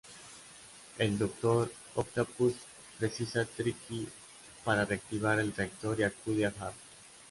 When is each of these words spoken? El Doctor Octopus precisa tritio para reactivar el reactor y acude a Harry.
El 0.97 1.19
Doctor 1.19 1.71
Octopus 1.93 2.55
precisa 2.97 3.45
tritio 3.45 4.07
para 4.65 4.83
reactivar 4.83 5.37
el 5.39 5.53
reactor 5.53 5.99
y 5.99 6.01
acude 6.01 6.47
a 6.47 6.53
Harry. 6.59 6.75